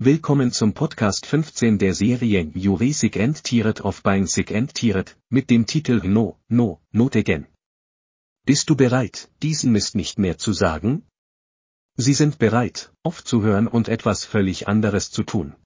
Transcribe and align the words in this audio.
Willkommen 0.00 0.52
zum 0.52 0.74
Podcast 0.74 1.26
15 1.26 1.78
der 1.78 1.92
Serie 1.92 2.48
Jurassic 2.54 3.14
Buying 3.14 4.26
Sick 4.28 4.54
and 4.54 4.72
Tired, 4.72 5.16
mit 5.28 5.50
dem 5.50 5.66
Titel 5.66 6.00
No, 6.04 6.38
No, 6.46 6.80
Not 6.92 7.16
Again. 7.16 7.48
Bist 8.46 8.70
du 8.70 8.76
bereit, 8.76 9.28
diesen 9.42 9.72
Mist 9.72 9.96
nicht 9.96 10.16
mehr 10.20 10.38
zu 10.38 10.52
sagen? 10.52 11.02
Sie 11.96 12.14
sind 12.14 12.38
bereit, 12.38 12.92
aufzuhören 13.02 13.66
und 13.66 13.88
etwas 13.88 14.24
völlig 14.24 14.68
anderes 14.68 15.10
zu 15.10 15.24
tun. 15.24 15.56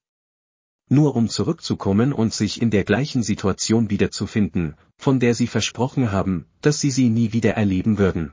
Nur 0.89 1.15
um 1.15 1.29
zurückzukommen 1.29 2.15
und 2.15 2.33
sich 2.33 2.63
in 2.63 2.71
der 2.71 2.85
gleichen 2.85 3.23
Situation 3.23 3.91
wiederzufinden, 3.91 4.77
von 4.97 5.21
der 5.21 5.35
sie 5.35 5.47
versprochen 5.47 6.11
haben, 6.11 6.47
dass 6.63 6.81
sie 6.81 6.91
sie 6.91 7.11
nie 7.11 7.35
wieder 7.35 7.53
erleben 7.53 7.99
würden. 7.99 8.33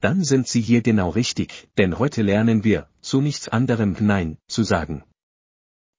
Dann 0.00 0.24
sind 0.24 0.48
sie 0.48 0.62
hier 0.62 0.80
genau 0.82 1.10
richtig, 1.10 1.68
denn 1.76 1.98
heute 1.98 2.20
lernen 2.22 2.64
wir, 2.64 2.88
zu 3.10 3.20
nichts 3.20 3.48
anderem 3.48 3.96
Nein 3.98 4.38
zu 4.46 4.62
sagen. 4.62 5.02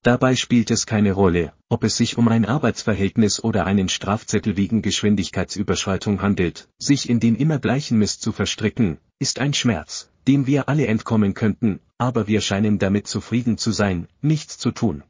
Dabei 0.02 0.38
spielt 0.38 0.72
es 0.72 0.86
keine 0.86 1.12
Rolle, 1.12 1.52
ob 1.68 1.84
es 1.84 1.98
sich 1.98 2.18
um 2.18 2.30
ein 2.30 2.46
Arbeitsverhältnis 2.46 3.44
oder 3.44 3.66
einen 3.66 3.90
Strafzettel 3.90 4.56
wegen 4.56 4.82
Geschwindigkeitsüberschreitung 4.82 6.22
handelt, 6.22 6.70
sich 6.80 7.10
in 7.10 7.20
den 7.20 7.36
immer 7.36 7.60
gleichen 7.60 7.98
Mist 7.98 8.22
zu 8.22 8.32
verstricken, 8.32 8.98
ist 9.20 9.40
ein 9.40 9.54
Schmerz, 9.54 10.10
dem 10.26 10.48
wir 10.48 10.70
alle 10.70 10.88
entkommen 10.88 11.34
könnten, 11.34 11.82
aber 11.98 12.28
wir 12.28 12.40
scheinen 12.40 12.80
damit 12.80 13.08
zufrieden 13.08 13.58
zu 13.58 13.72
sein, 13.74 14.08
nichts 14.22 14.58
zu 14.58 14.72
tun. 14.72 15.04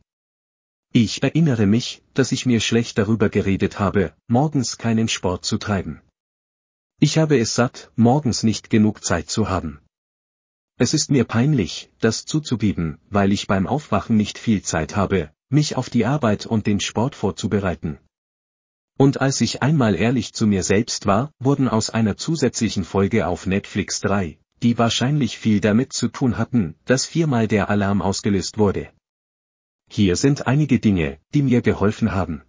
Ich 0.91 1.22
erinnere 1.22 1.67
mich, 1.67 2.02
dass 2.16 2.31
ich 2.31 2.47
mir 2.47 2.61
schlecht 2.61 2.97
darüber 2.97 3.30
geredet 3.30 3.77
habe, 3.77 4.16
morgens 4.27 4.80
keinen 4.80 5.08
Sport 5.08 5.45
zu 5.45 5.59
treiben. 5.59 6.02
Ich 6.99 7.20
habe 7.20 7.38
es 7.38 7.53
satt, 7.53 7.91
morgens 7.95 8.41
nicht 8.41 8.72
genug 8.72 9.03
Zeit 9.03 9.30
zu 9.30 9.49
haben. 9.49 9.80
Es 10.81 10.95
ist 10.95 11.12
mir 11.12 11.26
peinlich, 11.26 11.91
das 11.99 12.26
zuzugeben, 12.26 12.98
weil 13.12 13.31
ich 13.31 13.45
beim 13.45 13.67
Aufwachen 13.67 14.17
nicht 14.17 14.39
viel 14.39 14.63
Zeit 14.63 14.95
habe, 14.95 15.30
mich 15.48 15.76
auf 15.76 15.91
die 15.91 16.08
Arbeit 16.08 16.48
und 16.48 16.66
den 16.66 16.80
Sport 16.80 17.13
vorzubereiten. 17.13 18.00
Und 18.97 19.22
als 19.22 19.42
ich 19.42 19.61
einmal 19.61 19.94
ehrlich 19.94 20.33
zu 20.33 20.47
mir 20.47 20.64
selbst 20.64 21.05
war, 21.05 21.31
wurden 21.38 21.67
aus 21.67 21.92
einer 21.92 22.17
zusätzlichen 22.17 22.83
Folge 22.83 23.28
auf 23.28 23.45
Netflix 23.45 24.00
drei, 24.00 24.39
die 24.64 24.80
wahrscheinlich 24.80 25.38
viel 25.38 25.61
damit 25.61 25.94
zu 25.94 26.08
tun 26.08 26.39
hatten, 26.39 26.73
dass 26.86 27.05
viermal 27.05 27.48
der 27.48 27.70
Alarm 27.70 28.02
ausgelöst 28.02 28.58
wurde. 28.58 28.89
Hier 29.88 30.16
sind 30.16 30.48
einige 30.48 30.80
Dinge, 30.80 31.20
die 31.36 31.44
mir 31.44 31.61
geholfen 31.61 32.11
haben. 32.11 32.42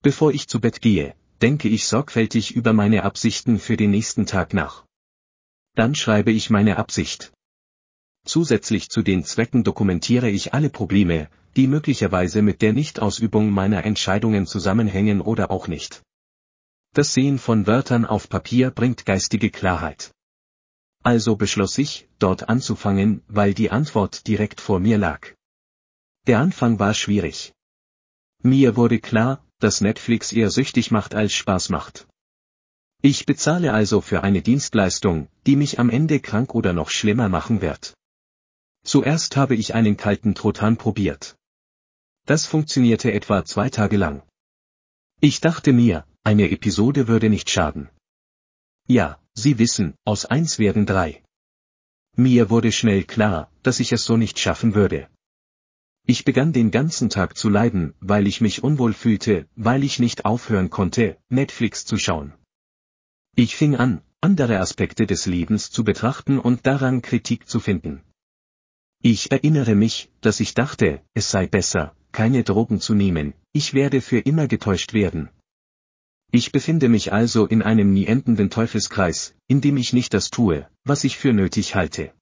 Bevor 0.00 0.32
ich 0.32 0.46
zu 0.46 0.60
Bett 0.60 0.80
gehe, 0.80 1.16
denke 1.40 1.66
ich 1.66 1.88
sorgfältig 1.88 2.54
über 2.54 2.72
meine 2.72 3.02
Absichten 3.02 3.58
für 3.58 3.76
den 3.76 3.90
nächsten 3.90 4.26
Tag 4.26 4.54
nach. 4.54 4.84
Dann 5.74 5.94
schreibe 5.94 6.30
ich 6.30 6.50
meine 6.50 6.76
Absicht. 6.76 7.32
Zusätzlich 8.24 8.88
zu 8.88 9.02
den 9.02 9.24
Zwecken 9.24 9.64
dokumentiere 9.64 10.30
ich 10.30 10.54
alle 10.54 10.70
Probleme, 10.70 11.28
die 11.56 11.66
möglicherweise 11.66 12.40
mit 12.40 12.62
der 12.62 12.72
Nichtausübung 12.72 13.50
meiner 13.50 13.84
Entscheidungen 13.84 14.46
zusammenhängen 14.46 15.20
oder 15.20 15.50
auch 15.50 15.68
nicht. 15.68 16.02
Das 16.94 17.14
Sehen 17.14 17.38
von 17.38 17.66
Wörtern 17.66 18.04
auf 18.04 18.28
Papier 18.28 18.70
bringt 18.70 19.06
geistige 19.06 19.50
Klarheit. 19.50 20.12
Also 21.02 21.36
beschloss 21.36 21.76
ich, 21.78 22.08
dort 22.18 22.48
anzufangen, 22.48 23.22
weil 23.26 23.54
die 23.54 23.70
Antwort 23.70 24.26
direkt 24.28 24.60
vor 24.60 24.78
mir 24.78 24.98
lag. 24.98 25.28
Der 26.26 26.38
Anfang 26.38 26.78
war 26.78 26.94
schwierig. 26.94 27.52
Mir 28.42 28.76
wurde 28.76 29.00
klar, 29.00 29.44
dass 29.58 29.80
Netflix 29.80 30.32
eher 30.32 30.50
süchtig 30.50 30.90
macht 30.90 31.14
als 31.14 31.32
Spaß 31.32 31.70
macht. 31.70 32.06
Ich 33.00 33.26
bezahle 33.26 33.72
also 33.72 34.00
für 34.00 34.22
eine 34.22 34.42
Dienstleistung, 34.42 35.28
die 35.46 35.56
mich 35.56 35.80
am 35.80 35.90
Ende 35.90 36.20
krank 36.20 36.54
oder 36.54 36.72
noch 36.72 36.90
schlimmer 36.90 37.28
machen 37.28 37.60
wird. 37.60 37.94
Zuerst 38.84 39.36
habe 39.36 39.54
ich 39.54 39.74
einen 39.74 39.96
kalten 39.96 40.34
Trotan 40.34 40.76
probiert. 40.76 41.36
Das 42.26 42.46
funktionierte 42.46 43.12
etwa 43.12 43.44
zwei 43.44 43.70
Tage 43.70 43.96
lang. 43.96 44.22
Ich 45.20 45.40
dachte 45.40 45.72
mir, 45.72 46.04
eine 46.24 46.50
Episode 46.50 47.08
würde 47.08 47.30
nicht 47.30 47.50
schaden. 47.50 47.88
Ja, 48.86 49.20
Sie 49.34 49.58
wissen, 49.58 49.94
aus 50.04 50.26
eins 50.26 50.58
werden 50.58 50.84
drei. 50.84 51.22
Mir 52.16 52.50
wurde 52.50 52.72
schnell 52.72 53.04
klar, 53.04 53.50
dass 53.62 53.80
ich 53.80 53.92
es 53.92 54.04
so 54.04 54.16
nicht 54.16 54.38
schaffen 54.38 54.74
würde. 54.74 55.08
Ich 56.04 56.24
begann 56.24 56.52
den 56.52 56.70
ganzen 56.70 57.08
Tag 57.08 57.38
zu 57.38 57.48
leiden, 57.48 57.94
weil 58.00 58.26
ich 58.26 58.40
mich 58.40 58.62
unwohl 58.62 58.92
fühlte, 58.92 59.48
weil 59.54 59.84
ich 59.84 60.00
nicht 60.00 60.24
aufhören 60.24 60.68
konnte, 60.68 61.16
Netflix 61.28 61.86
zu 61.86 61.96
schauen. 61.96 62.34
Ich 63.36 63.56
fing 63.56 63.76
an, 63.76 64.02
andere 64.20 64.58
Aspekte 64.58 65.06
des 65.06 65.26
Lebens 65.26 65.70
zu 65.70 65.84
betrachten 65.84 66.38
und 66.38 66.66
daran 66.66 67.00
Kritik 67.00 67.48
zu 67.48 67.60
finden. 67.60 68.02
Ich 69.04 69.32
erinnere 69.32 69.74
mich, 69.74 70.12
dass 70.20 70.38
ich 70.38 70.54
dachte, 70.54 71.02
es 71.12 71.28
sei 71.28 71.48
besser, 71.48 71.92
keine 72.12 72.44
Drogen 72.44 72.80
zu 72.80 72.94
nehmen, 72.94 73.34
ich 73.52 73.74
werde 73.74 74.00
für 74.00 74.20
immer 74.20 74.46
getäuscht 74.46 74.92
werden. 74.92 75.28
Ich 76.30 76.52
befinde 76.52 76.88
mich 76.88 77.12
also 77.12 77.46
in 77.46 77.62
einem 77.62 77.92
nie 77.92 78.06
endenden 78.06 78.48
Teufelskreis, 78.48 79.34
in 79.48 79.60
dem 79.60 79.76
ich 79.76 79.92
nicht 79.92 80.14
das 80.14 80.30
tue, 80.30 80.68
was 80.84 81.02
ich 81.02 81.16
für 81.16 81.32
nötig 81.32 81.74
halte. 81.74 82.14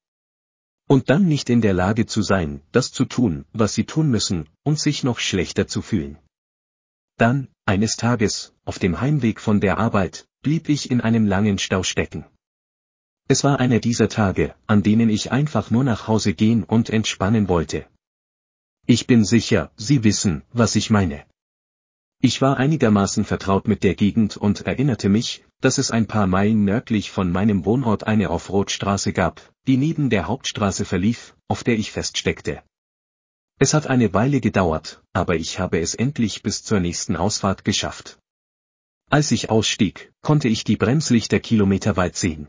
Und 0.89 1.11
dann 1.11 1.29
nicht 1.29 1.51
in 1.51 1.61
der 1.61 1.75
Lage 1.75 2.07
zu 2.07 2.23
sein, 2.23 2.63
das 2.73 2.93
zu 2.93 3.05
tun, 3.05 3.45
was 3.53 3.75
sie 3.75 3.85
tun 3.85 4.11
müssen, 4.11 4.49
und 4.65 4.81
sich 4.81 5.05
noch 5.05 5.19
schlechter 5.19 5.69
zu 5.69 5.83
fühlen. 5.83 6.17
Dann, 7.19 7.49
eines 7.67 7.97
Tages, 7.97 8.55
auf 8.65 8.79
dem 8.79 9.03
Heimweg 9.03 9.39
von 9.39 9.61
der 9.61 9.77
Arbeit, 9.77 10.27
blieb 10.41 10.71
ich 10.71 10.91
in 10.91 11.03
einem 11.03 11.27
langen 11.27 11.59
Stau 11.59 11.83
stecken. 11.83 12.25
Es 13.31 13.45
war 13.45 13.61
einer 13.61 13.79
dieser 13.79 14.09
Tage, 14.09 14.57
an 14.67 14.83
denen 14.83 15.09
ich 15.09 15.31
einfach 15.31 15.71
nur 15.71 15.85
nach 15.85 16.09
Hause 16.09 16.35
gehen 16.35 16.65
und 16.65 16.91
entspannen 16.91 17.49
wollte. 17.49 17.87
Ich 18.87 19.07
bin 19.07 19.25
sicher, 19.25 19.71
Sie 19.77 20.03
wissen, 20.03 20.43
was 20.53 20.75
ich 20.75 20.91
meine. 20.91 21.23
Ich 22.21 22.43
war 22.43 22.57
einigermaßen 22.57 23.25
vertraut 23.25 23.69
mit 23.69 23.85
der 23.85 23.95
Gegend 23.95 24.37
und 24.37 24.63
erinnerte 24.63 25.09
mich, 25.09 25.45
dass 25.61 25.79
es 25.79 25.93
ein 25.93 26.09
paar 26.09 26.27
Meilen 26.27 26.65
nördlich 26.65 27.13
von 27.13 27.31
meinem 27.31 27.65
Wohnort 27.65 28.05
eine 28.05 28.31
Offroad-Straße 28.31 29.13
gab, 29.13 29.41
die 29.69 29.77
neben 29.77 30.11
der 30.11 30.27
Hauptstraße 30.27 30.85
verlief, 30.85 31.37
auf 31.47 31.63
der 31.63 31.79
ich 31.79 31.93
feststeckte. 31.93 32.65
Es 33.61 33.75
hat 33.75 33.87
eine 33.87 34.13
Weile 34.13 34.41
gedauert, 34.41 35.05
aber 35.13 35.37
ich 35.37 35.61
habe 35.61 35.79
es 35.79 35.95
endlich 35.95 36.43
bis 36.43 36.65
zur 36.65 36.81
nächsten 36.81 37.15
Ausfahrt 37.15 37.65
geschafft. 37.65 38.19
Als 39.09 39.31
ich 39.31 39.51
ausstieg, 39.51 40.13
konnte 40.21 40.49
ich 40.49 40.65
die 40.65 40.77
Bremslichter 40.77 41.39
kilometerweit 41.39 42.17
sehen. 42.17 42.49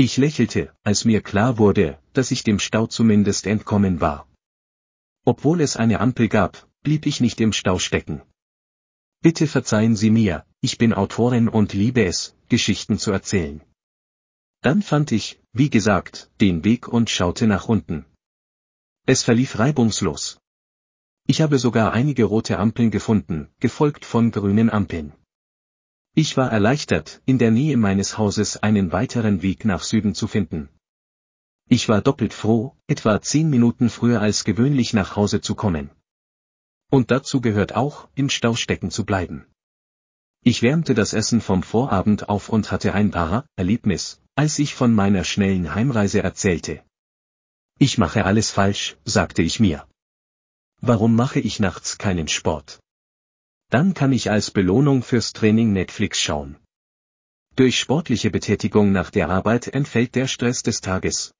Ich 0.00 0.16
lächelte, 0.16 0.72
als 0.84 1.04
mir 1.04 1.20
klar 1.22 1.58
wurde, 1.58 1.98
dass 2.12 2.30
ich 2.30 2.44
dem 2.44 2.60
Stau 2.60 2.86
zumindest 2.86 3.48
entkommen 3.48 4.00
war. 4.00 4.28
Obwohl 5.24 5.60
es 5.60 5.76
eine 5.76 5.98
Ampel 5.98 6.28
gab, 6.28 6.68
blieb 6.84 7.04
ich 7.04 7.20
nicht 7.20 7.40
im 7.40 7.52
Stau 7.52 7.80
stecken. 7.80 8.22
Bitte 9.22 9.48
verzeihen 9.48 9.96
Sie 9.96 10.10
mir, 10.10 10.46
ich 10.60 10.78
bin 10.78 10.92
Autorin 10.94 11.48
und 11.48 11.72
liebe 11.72 12.04
es, 12.04 12.36
Geschichten 12.48 13.00
zu 13.00 13.10
erzählen. 13.10 13.60
Dann 14.60 14.82
fand 14.82 15.10
ich, 15.10 15.40
wie 15.52 15.68
gesagt, 15.68 16.30
den 16.40 16.62
Weg 16.62 16.86
und 16.86 17.10
schaute 17.10 17.48
nach 17.48 17.68
unten. 17.68 18.06
Es 19.04 19.24
verlief 19.24 19.58
reibungslos. 19.58 20.38
Ich 21.26 21.42
habe 21.42 21.58
sogar 21.58 21.92
einige 21.92 22.22
rote 22.22 22.60
Ampeln 22.60 22.92
gefunden, 22.92 23.48
gefolgt 23.58 24.04
von 24.04 24.30
grünen 24.30 24.70
Ampeln. 24.70 25.12
Ich 26.24 26.36
war 26.36 26.50
erleichtert, 26.50 27.22
in 27.26 27.38
der 27.38 27.52
Nähe 27.52 27.76
meines 27.76 28.18
Hauses 28.18 28.56
einen 28.56 28.90
weiteren 28.90 29.40
Weg 29.40 29.64
nach 29.64 29.84
Süden 29.84 30.16
zu 30.16 30.26
finden. 30.26 30.68
Ich 31.68 31.88
war 31.88 32.00
doppelt 32.02 32.34
froh, 32.34 32.74
etwa 32.88 33.22
zehn 33.22 33.48
Minuten 33.48 33.88
früher 33.88 34.20
als 34.20 34.42
gewöhnlich 34.42 34.92
nach 34.92 35.14
Hause 35.14 35.40
zu 35.40 35.54
kommen. 35.54 35.90
Und 36.90 37.12
dazu 37.12 37.40
gehört 37.40 37.76
auch, 37.76 38.08
im 38.16 38.30
Stau 38.30 38.56
stecken 38.56 38.90
zu 38.90 39.04
bleiben. 39.06 39.46
Ich 40.42 40.60
wärmte 40.60 40.94
das 40.94 41.12
Essen 41.12 41.40
vom 41.40 41.62
Vorabend 41.62 42.28
auf 42.28 42.48
und 42.48 42.72
hatte 42.72 42.94
ein 42.94 43.14
wahrer 43.14 43.46
Erlebnis, 43.54 44.20
als 44.34 44.58
ich 44.58 44.74
von 44.74 44.92
meiner 44.92 45.22
schnellen 45.22 45.72
Heimreise 45.72 46.20
erzählte. 46.20 46.82
Ich 47.78 47.96
mache 47.96 48.24
alles 48.24 48.50
falsch, 48.50 48.96
sagte 49.04 49.42
ich 49.42 49.60
mir. 49.60 49.86
Warum 50.80 51.14
mache 51.14 51.38
ich 51.38 51.60
nachts 51.60 51.96
keinen 51.96 52.26
Sport? 52.26 52.80
Dann 53.70 53.94
kann 53.94 54.12
ich 54.12 54.30
als 54.30 54.50
Belohnung 54.50 55.02
fürs 55.02 55.32
Training 55.32 55.72
Netflix 55.72 56.18
schauen. 56.18 56.56
Durch 57.56 57.78
sportliche 57.78 58.30
Betätigung 58.30 58.92
nach 58.92 59.10
der 59.10 59.28
Arbeit 59.28 59.68
entfällt 59.68 60.14
der 60.14 60.26
Stress 60.26 60.62
des 60.62 60.80
Tages. 60.80 61.34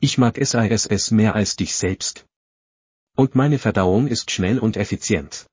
Ich 0.00 0.18
mag 0.18 0.38
SISS 0.38 1.10
mehr 1.10 1.34
als 1.34 1.56
dich 1.56 1.74
selbst, 1.74 2.26
und 3.16 3.34
meine 3.34 3.58
Verdauung 3.58 4.06
ist 4.08 4.30
schnell 4.30 4.58
und 4.58 4.76
effizient. 4.76 5.46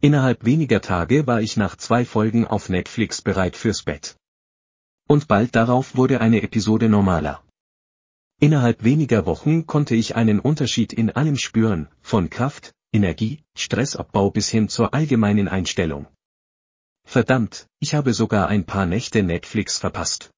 Innerhalb 0.00 0.44
weniger 0.44 0.80
Tage 0.80 1.26
war 1.26 1.42
ich 1.42 1.58
nach 1.58 1.76
zwei 1.76 2.06
Folgen 2.06 2.46
auf 2.46 2.70
Netflix 2.70 3.20
bereit 3.20 3.54
fürs 3.54 3.82
Bett. 3.82 4.16
Und 5.06 5.28
bald 5.28 5.54
darauf 5.54 5.96
wurde 5.96 6.22
eine 6.22 6.42
Episode 6.42 6.88
normaler. 6.88 7.44
Innerhalb 8.40 8.82
weniger 8.82 9.26
Wochen 9.26 9.66
konnte 9.66 9.94
ich 9.94 10.16
einen 10.16 10.40
Unterschied 10.40 10.94
in 10.94 11.10
allem 11.10 11.36
spüren, 11.36 11.88
von 12.00 12.30
Kraft, 12.30 12.72
Energie, 12.92 13.44
Stressabbau 13.54 14.30
bis 14.30 14.48
hin 14.48 14.68
zur 14.68 14.94
allgemeinen 14.94 15.46
Einstellung. 15.46 16.06
Verdammt, 17.04 17.68
ich 17.78 17.94
habe 17.94 18.14
sogar 18.14 18.48
ein 18.48 18.66
paar 18.66 18.84
Nächte 18.84 19.22
Netflix 19.22 19.78
verpasst. 19.78 20.30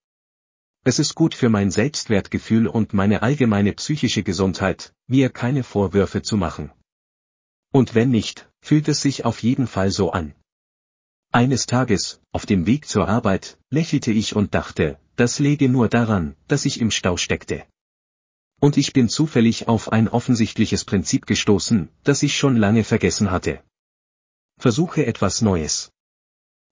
Es 0.85 0.99
ist 0.99 1.15
gut 1.15 1.35
für 1.35 1.49
mein 1.49 1.71
Selbstwertgefühl 1.71 2.67
und 2.67 2.93
meine 2.93 3.23
allgemeine 3.23 3.73
psychische 3.73 4.23
Gesundheit, 4.23 4.93
mir 5.07 5.31
keine 5.31 5.65
Vorwürfe 5.65 6.23
zu 6.23 6.37
machen. 6.37 6.71
Und 7.73 7.95
wenn 7.95 8.11
nicht, 8.11 8.51
fühlt 8.61 8.89
es 8.89 9.01
sich 9.01 9.25
auf 9.25 9.43
jeden 9.43 9.67
Fall 9.67 9.91
so 9.91 10.13
an. 10.13 10.35
Eines 11.31 11.65
Tages, 11.65 12.21
auf 12.33 12.45
dem 12.45 12.67
Weg 12.67 12.87
zur 12.87 13.09
Arbeit, 13.09 13.59
lächelte 13.71 14.13
ich 14.13 14.37
und 14.37 14.55
dachte, 14.55 14.99
das 15.17 15.39
läge 15.39 15.71
nur 15.71 15.89
daran, 15.89 16.37
dass 16.49 16.67
ich 16.67 16.81
im 16.81 16.91
Stau 16.91 17.17
steckte. 17.17 17.65
Und 18.63 18.77
ich 18.77 18.93
bin 18.93 19.09
zufällig 19.09 19.67
auf 19.67 19.91
ein 19.91 20.07
offensichtliches 20.07 20.85
Prinzip 20.85 21.27
gestoßen, 21.27 21.89
das 22.05 22.23
ich 22.23 22.37
schon 22.37 22.57
lange 22.57 22.85
vergessen 22.85 23.33
hatte. 23.33 23.61
Versuche 24.57 25.05
etwas 25.05 25.43
Neues. 25.43 25.91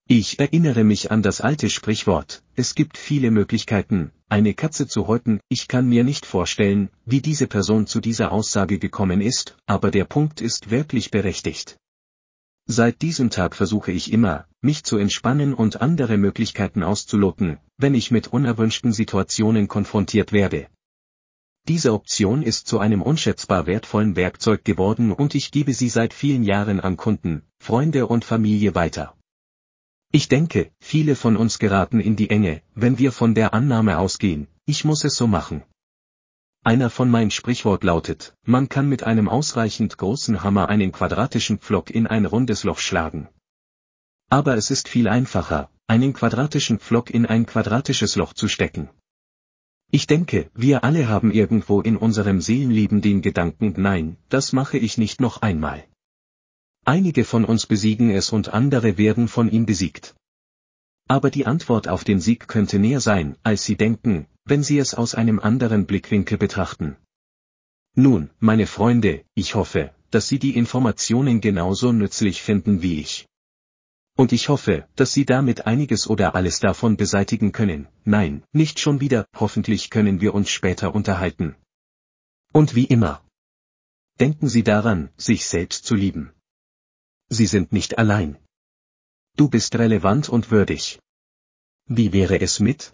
Ich 0.07 0.39
erinnere 0.39 0.85
mich 0.85 1.11
an 1.11 1.21
das 1.21 1.41
alte 1.41 1.69
Sprichwort, 1.69 2.45
es 2.55 2.77
gibt 2.77 2.97
viele 2.97 3.33
Möglichkeiten, 3.33 4.13
eine 4.29 4.55
Katze 4.55 4.87
zu 4.87 5.09
häuten, 5.09 5.41
ich 5.49 5.67
kann 5.67 5.89
mir 5.89 6.05
nicht 6.05 6.27
vorstellen, 6.27 6.91
wie 7.07 7.21
diese 7.21 7.49
Person 7.49 7.89
zu 7.89 8.01
dieser 8.01 8.31
Aussage 8.31 8.79
gekommen 8.79 9.21
ist, 9.21 9.57
aber 9.67 9.91
der 9.91 10.05
Punkt 10.05 10.41
ist 10.41 10.71
wirklich 10.71 11.11
berechtigt. 11.11 11.77
Seit 12.67 13.03
diesem 13.03 13.31
Tag 13.31 13.57
versuche 13.57 13.91
ich 13.91 14.13
immer, 14.13 14.47
mich 14.61 14.85
zu 14.85 14.97
entspannen 14.97 15.55
und 15.55 15.81
andere 15.81 16.19
Möglichkeiten 16.19 16.85
auszuloten, 16.85 17.59
wenn 17.79 17.97
ich 17.97 18.13
mit 18.13 18.29
unerwünschten 18.29 18.93
Situationen 18.93 19.67
konfrontiert 19.67 20.31
werde. 20.31 20.69
Diese 21.71 21.93
Option 21.93 22.43
ist 22.43 22.67
zu 22.67 22.81
einem 22.81 23.01
unschätzbar 23.01 23.65
wertvollen 23.65 24.17
Werkzeug 24.17 24.65
geworden 24.65 25.13
und 25.13 25.37
ich 25.37 25.53
gebe 25.53 25.73
sie 25.73 25.89
seit 25.89 26.13
vielen 26.13 26.43
Jahren 26.43 26.81
an 26.81 26.97
Kunden, 26.97 27.43
Freunde 27.61 28.09
und 28.09 28.25
Familie 28.25 28.75
weiter. 28.75 29.17
Ich 30.11 30.27
denke, 30.27 30.73
viele 30.81 31.15
von 31.15 31.37
uns 31.37 31.61
geraten 31.61 32.01
in 32.01 32.17
die 32.17 32.29
Enge, 32.29 32.61
wenn 32.75 32.99
wir 32.99 33.13
von 33.13 33.37
der 33.37 33.55
Annahme 33.55 33.99
ausgehen, 33.99 34.49
ich 34.67 34.85
muss 34.85 35.05
es 35.05 35.15
so 35.15 35.29
machen. 35.29 35.63
Einer 36.65 36.91
von 36.91 37.09
mein 37.09 37.31
Sprichwort 37.31 37.85
lautet, 37.85 38.35
man 38.43 38.69
kann 38.69 38.89
mit 38.89 39.05
einem 39.05 39.29
ausreichend 39.29 39.97
großen 39.97 40.43
Hammer 40.43 40.69
einen 40.71 40.91
quadratischen 40.91 41.61
Pflock 41.61 41.91
in 41.91 42.09
ein 42.09 42.27
rundes 42.27 42.65
Loch 42.65 42.81
schlagen. 42.81 43.29
Aber 44.29 44.57
es 44.57 44.73
ist 44.73 44.89
viel 44.89 45.07
einfacher, 45.07 45.71
einen 45.87 46.15
quadratischen 46.15 46.81
Pflock 46.81 47.11
in 47.11 47.27
ein 47.27 47.47
quadratisches 47.47 48.17
Loch 48.17 48.33
zu 48.33 48.49
stecken. 48.49 48.91
Ich 49.93 50.07
denke, 50.07 50.51
wir 50.55 50.85
alle 50.85 51.09
haben 51.09 51.33
irgendwo 51.33 51.81
in 51.81 51.97
unserem 51.97 52.41
Seelenleben 52.41 53.01
den 53.01 53.23
Gedanken, 53.23 53.75
nein, 53.77 54.17
das 54.29 54.53
mache 54.53 54.79
ich 54.79 54.99
nicht 54.99 55.21
noch 55.21 55.43
einmal. 55.43 55.85
Einige 56.85 57.25
von 57.25 57.45
uns 57.45 57.67
besiegen 57.67 58.11
es 58.11 58.31
und 58.31 58.51
andere 58.51 58.99
werden 58.99 59.27
von 59.27 59.51
ihm 59.51 59.67
besiegt. 59.67 60.15
Aber 61.09 61.31
die 61.31 61.45
Antwort 61.45 61.89
auf 61.89 62.05
den 62.05 62.21
Sieg 62.21 62.47
könnte 62.47 62.79
näher 62.79 63.01
sein, 63.01 63.37
als 63.43 63.65
Sie 63.65 63.77
denken, 63.77 64.27
wenn 64.45 64.63
Sie 64.63 64.79
es 64.79 64.95
aus 64.95 65.17
einem 65.17 65.41
anderen 65.41 65.87
Blickwinkel 65.87 66.39
betrachten. 66.39 66.97
Nun, 67.97 68.31
meine 68.39 68.69
Freunde, 68.69 69.25
ich 69.35 69.57
hoffe, 69.57 69.93
dass 70.11 70.29
Sie 70.29 70.39
die 70.39 70.57
Informationen 70.57 71.41
genauso 71.41 71.91
nützlich 71.91 72.43
finden 72.43 72.83
wie 72.83 73.01
ich. 73.01 73.27
Und 74.21 74.33
ich 74.33 74.51
hoffe, 74.51 74.87
dass 74.97 75.15
Sie 75.15 75.25
damit 75.25 75.67
einiges 75.67 76.07
oder 76.07 76.35
alles 76.35 76.61
davon 76.61 76.99
beseitigen 76.99 77.53
können. 77.53 77.89
Nein, 78.05 78.45
nicht 78.53 78.79
schon 78.79 79.01
wieder, 79.01 79.27
hoffentlich 79.35 79.89
können 79.89 80.21
wir 80.21 80.35
uns 80.35 80.51
später 80.51 80.95
unterhalten. 80.95 81.57
Und 82.53 82.75
wie 82.75 82.85
immer. 82.85 83.25
Denken 84.19 84.51
Sie 84.51 84.63
daran, 84.63 85.09
sich 85.17 85.47
selbst 85.47 85.87
zu 85.87 85.95
lieben. 85.95 86.35
Sie 87.31 87.47
sind 87.47 87.73
nicht 87.73 87.97
allein. 87.97 88.37
Du 89.39 89.49
bist 89.49 89.75
relevant 89.77 90.29
und 90.29 90.51
würdig. 90.51 91.01
Wie 91.87 92.13
wäre 92.13 92.39
es 92.43 92.61
mit? 92.61 92.93